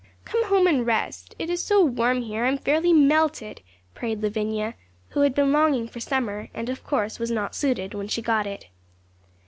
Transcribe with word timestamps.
'Come 0.25 0.43
home 0.45 0.65
and 0.65 0.83
rest. 0.83 1.35
It 1.37 1.47
is 1.51 1.61
so 1.63 1.85
warm 1.85 2.23
here 2.23 2.43
I 2.43 2.47
am 2.47 2.57
fairly 2.57 2.91
melted,' 2.91 3.61
prayed 3.93 4.23
Lavinia, 4.23 4.73
who 5.09 5.19
had 5.19 5.35
been 5.35 5.51
longing 5.51 5.87
for 5.87 5.99
summer, 5.99 6.49
and 6.55 6.69
of 6.69 6.83
course 6.83 7.19
was 7.19 7.29
not 7.29 7.53
suited 7.53 7.93
when 7.93 8.07
she 8.07 8.23
got 8.23 8.47
it. 8.47 8.65